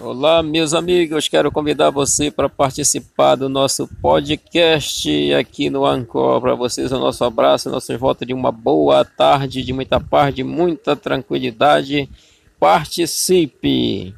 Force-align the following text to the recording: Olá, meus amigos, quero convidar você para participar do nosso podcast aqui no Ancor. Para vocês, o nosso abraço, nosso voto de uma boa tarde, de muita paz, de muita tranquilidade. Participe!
Olá, 0.00 0.44
meus 0.44 0.74
amigos, 0.74 1.26
quero 1.26 1.50
convidar 1.50 1.90
você 1.90 2.30
para 2.30 2.48
participar 2.48 3.34
do 3.34 3.48
nosso 3.48 3.88
podcast 4.00 5.34
aqui 5.34 5.68
no 5.68 5.84
Ancor. 5.84 6.40
Para 6.40 6.54
vocês, 6.54 6.92
o 6.92 7.00
nosso 7.00 7.24
abraço, 7.24 7.68
nosso 7.68 7.98
voto 7.98 8.24
de 8.24 8.32
uma 8.32 8.52
boa 8.52 9.04
tarde, 9.04 9.64
de 9.64 9.72
muita 9.72 9.98
paz, 9.98 10.32
de 10.32 10.44
muita 10.44 10.94
tranquilidade. 10.94 12.08
Participe! 12.60 14.14